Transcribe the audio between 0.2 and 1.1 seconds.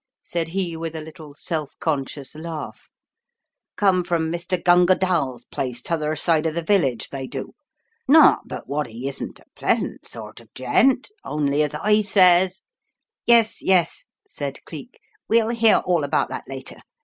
said he with a